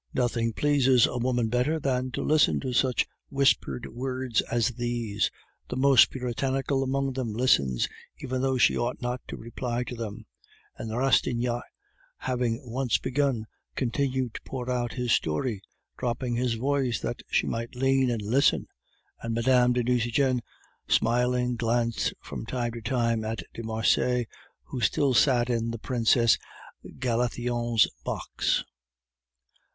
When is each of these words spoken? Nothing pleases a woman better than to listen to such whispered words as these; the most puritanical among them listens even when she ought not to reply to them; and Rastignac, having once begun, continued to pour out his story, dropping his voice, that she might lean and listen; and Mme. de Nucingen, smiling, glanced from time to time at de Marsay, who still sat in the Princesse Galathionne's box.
Nothing 0.15 0.51
pleases 0.53 1.05
a 1.05 1.19
woman 1.19 1.47
better 1.47 1.79
than 1.79 2.09
to 2.13 2.23
listen 2.23 2.59
to 2.61 2.73
such 2.73 3.05
whispered 3.29 3.85
words 3.93 4.41
as 4.51 4.69
these; 4.69 5.29
the 5.69 5.75
most 5.75 6.09
puritanical 6.09 6.81
among 6.81 7.13
them 7.13 7.33
listens 7.33 7.87
even 8.19 8.41
when 8.41 8.57
she 8.57 8.75
ought 8.75 8.99
not 8.99 9.21
to 9.27 9.37
reply 9.37 9.83
to 9.83 9.93
them; 9.95 10.25
and 10.75 10.89
Rastignac, 10.89 11.61
having 12.17 12.63
once 12.67 12.97
begun, 12.97 13.45
continued 13.75 14.33
to 14.33 14.41
pour 14.41 14.71
out 14.71 14.93
his 14.93 15.11
story, 15.11 15.61
dropping 15.99 16.33
his 16.33 16.55
voice, 16.55 16.99
that 17.01 17.21
she 17.29 17.45
might 17.45 17.75
lean 17.75 18.09
and 18.09 18.23
listen; 18.23 18.65
and 19.21 19.35
Mme. 19.35 19.73
de 19.73 19.83
Nucingen, 19.83 20.41
smiling, 20.87 21.55
glanced 21.57 22.15
from 22.23 22.47
time 22.47 22.71
to 22.71 22.81
time 22.81 23.23
at 23.23 23.43
de 23.53 23.61
Marsay, 23.61 24.25
who 24.63 24.81
still 24.81 25.13
sat 25.13 25.47
in 25.47 25.69
the 25.69 25.77
Princesse 25.77 26.39
Galathionne's 26.97 27.87
box. 28.03 28.63